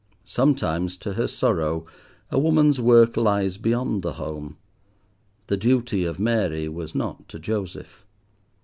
[0.25, 1.85] Sometimes to her sorrow,
[2.31, 4.57] a woman's work lies beyond the home.
[5.45, 8.03] The duty of Mary was not to Joseph.